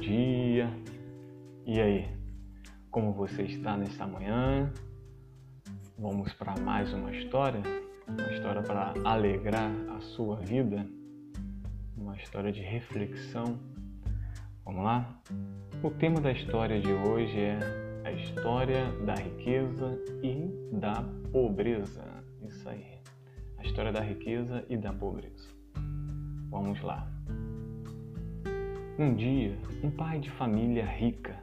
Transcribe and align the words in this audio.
dia. 0.00 0.70
E 1.66 1.78
aí, 1.78 2.08
como 2.90 3.12
você 3.12 3.42
está 3.42 3.76
nesta 3.76 4.06
manhã? 4.06 4.72
Vamos 5.98 6.32
para 6.32 6.58
mais 6.60 6.92
uma 6.94 7.10
história? 7.10 7.60
Uma 8.08 8.32
história 8.32 8.62
para 8.62 8.94
alegrar 9.04 9.70
a 9.90 10.00
sua 10.00 10.36
vida? 10.36 10.86
Uma 11.98 12.16
história 12.16 12.50
de 12.50 12.62
reflexão? 12.62 13.58
Vamos 14.64 14.84
lá? 14.84 15.20
O 15.82 15.90
tema 15.90 16.20
da 16.20 16.32
história 16.32 16.80
de 16.80 16.92
hoje 16.92 17.38
é 17.38 17.58
a 18.04 18.12
história 18.12 18.90
da 19.04 19.14
riqueza 19.14 19.98
e 20.22 20.48
da 20.72 21.02
pobreza. 21.30 22.04
Isso 22.42 22.66
aí. 22.68 23.00
A 23.58 23.64
história 23.64 23.92
da 23.92 24.00
riqueza 24.00 24.64
e 24.70 24.76
da 24.78 24.92
pobreza. 24.92 25.48
Vamos 26.48 26.80
lá. 26.80 27.06
Um 28.98 29.14
dia, 29.14 29.54
um 29.84 29.90
pai 29.90 30.18
de 30.18 30.30
família 30.30 30.82
rica 30.82 31.36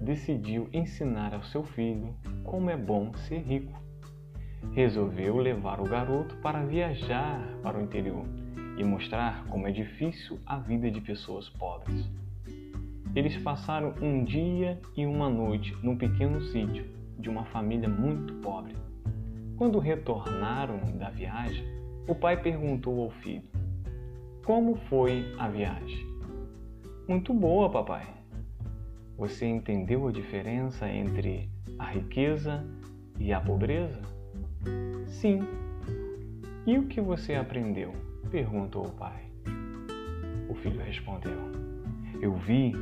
decidiu 0.00 0.68
ensinar 0.72 1.32
ao 1.32 1.44
seu 1.44 1.62
filho 1.62 2.12
como 2.42 2.68
é 2.68 2.76
bom 2.76 3.14
ser 3.14 3.42
rico. 3.42 3.80
Resolveu 4.72 5.36
levar 5.36 5.80
o 5.80 5.84
garoto 5.84 6.36
para 6.38 6.64
viajar 6.64 7.46
para 7.62 7.78
o 7.78 7.80
interior 7.80 8.24
e 8.76 8.82
mostrar 8.82 9.44
como 9.44 9.68
é 9.68 9.70
difícil 9.70 10.40
a 10.44 10.58
vida 10.58 10.90
de 10.90 11.00
pessoas 11.00 11.48
pobres. 11.48 12.10
Eles 13.14 13.36
passaram 13.36 13.94
um 14.02 14.24
dia 14.24 14.80
e 14.96 15.06
uma 15.06 15.30
noite 15.30 15.76
num 15.80 15.96
pequeno 15.96 16.40
sítio 16.40 16.84
de 17.20 17.30
uma 17.30 17.44
família 17.44 17.88
muito 17.88 18.34
pobre. 18.40 18.74
Quando 19.56 19.78
retornaram 19.78 20.80
da 20.98 21.08
viagem, 21.08 21.64
o 22.08 22.16
pai 22.16 22.42
perguntou 22.42 23.00
ao 23.00 23.10
filho: 23.10 23.44
Como 24.44 24.74
foi 24.88 25.24
a 25.38 25.46
viagem? 25.46 26.13
Muito 27.06 27.34
boa, 27.34 27.68
papai. 27.68 28.06
Você 29.18 29.44
entendeu 29.44 30.08
a 30.08 30.10
diferença 30.10 30.88
entre 30.88 31.50
a 31.78 31.90
riqueza 31.90 32.64
e 33.20 33.30
a 33.30 33.38
pobreza? 33.38 34.00
Sim. 35.06 35.40
E 36.66 36.78
o 36.78 36.86
que 36.86 37.02
você 37.02 37.34
aprendeu? 37.34 37.92
perguntou 38.30 38.86
o 38.86 38.90
pai. 38.92 39.22
O 40.48 40.54
filho 40.54 40.80
respondeu: 40.80 41.36
Eu 42.22 42.32
vi 42.36 42.72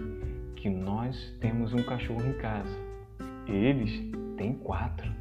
que 0.54 0.70
nós 0.70 1.36
temos 1.40 1.74
um 1.74 1.82
cachorro 1.82 2.24
em 2.24 2.34
casa. 2.34 2.78
Eles 3.48 3.90
têm 4.36 4.54
quatro. 4.54 5.12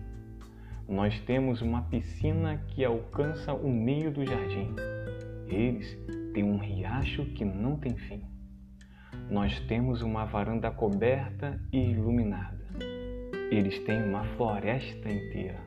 Nós 0.87 1.19
temos 1.21 1.63
uma 1.63 1.81
piscina 1.81 2.63
que 2.67 2.85
alcança 2.85 3.51
o 3.51 3.67
meio 3.67 4.11
do 4.11 4.23
jardim. 4.23 4.75
Eles 5.47 5.97
têm 6.35 6.43
um 6.43 6.59
riacho 6.59 7.25
que 7.33 7.43
não 7.43 7.77
tem 7.77 7.97
fim 7.97 8.30
nós 9.31 9.57
temos 9.61 10.01
uma 10.01 10.25
varanda 10.25 10.69
coberta 10.69 11.57
e 11.71 11.91
iluminada. 11.91 12.59
Eles 13.49 13.79
têm 13.85 14.03
uma 14.03 14.25
floresta 14.35 15.09
inteira. 15.09 15.65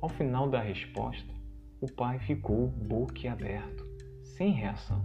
Ao 0.00 0.08
final 0.08 0.48
da 0.48 0.60
resposta, 0.60 1.34
o 1.80 1.90
pai 1.90 2.20
ficou 2.20 2.68
boquiaberto, 2.68 3.84
sem 4.22 4.52
reação. 4.52 5.04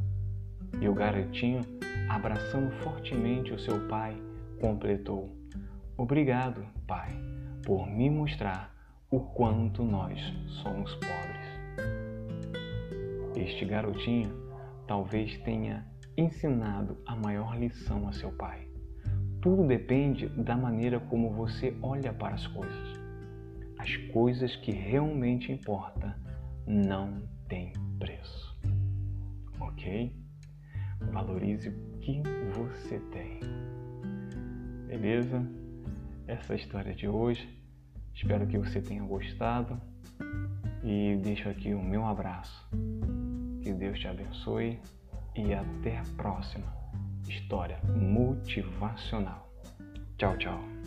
E 0.79 0.87
o 0.87 0.93
garotinho, 0.93 1.61
abraçando 2.09 2.69
fortemente 2.83 3.51
o 3.51 3.59
seu 3.59 3.87
pai, 3.87 4.15
completou: 4.61 5.35
Obrigado, 5.97 6.63
pai, 6.85 7.09
por 7.65 7.87
me 7.89 8.07
mostrar 8.07 8.71
o 9.09 9.19
quanto 9.19 9.83
nós 9.83 10.19
somos 10.61 10.93
pobres. 10.93 11.43
Este 13.35 13.65
garotinho 13.65 14.31
talvez 14.85 15.35
tenha 15.39 15.91
ensinado 16.17 16.97
a 17.05 17.15
maior 17.15 17.57
lição 17.57 18.07
a 18.07 18.13
seu 18.13 18.31
pai. 18.31 18.67
Tudo 19.41 19.67
depende 19.67 20.27
da 20.29 20.55
maneira 20.55 20.99
como 20.99 21.31
você 21.31 21.75
olha 21.81 22.13
para 22.13 22.35
as 22.35 22.47
coisas. 22.47 22.99
As 23.77 23.95
coisas 24.13 24.55
que 24.55 24.71
realmente 24.71 25.51
importam 25.51 26.13
não 26.65 27.21
têm 27.49 27.73
preço. 27.99 28.57
Ok? 29.59 30.15
Valorize 31.11 31.69
o 31.69 31.97
que 31.99 32.21
você 32.53 32.99
tem. 33.11 33.39
Beleza? 34.87 35.45
Essa 36.27 36.53
é 36.53 36.55
a 36.55 36.59
história 36.59 36.95
de 36.95 37.07
hoje. 37.07 37.61
Espero 38.13 38.47
que 38.47 38.57
você 38.57 38.81
tenha 38.81 39.03
gostado 39.03 39.81
e 40.83 41.19
deixo 41.21 41.49
aqui 41.49 41.73
o 41.73 41.81
meu 41.81 42.05
abraço. 42.05 42.69
Que 43.61 43.73
Deus 43.73 43.99
te 43.99 44.07
abençoe 44.07 44.79
e 45.35 45.53
até 45.53 45.97
a 45.97 46.03
próxima 46.15 46.73
história 47.27 47.79
motivacional. 47.95 49.49
Tchau, 50.17 50.37
tchau. 50.37 50.82